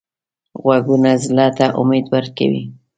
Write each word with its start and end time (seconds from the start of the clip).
غږونه 0.63 1.11
زړه 1.25 1.47
ته 1.57 1.65
امید 1.79 2.05
ورکوي 2.13 2.63